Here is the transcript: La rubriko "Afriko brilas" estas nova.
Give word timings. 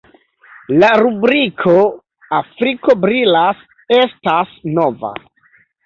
La 0.83 0.89
rubriko 1.01 1.75
"Afriko 2.39 2.99
brilas" 3.07 3.65
estas 4.03 4.61
nova. 4.81 5.19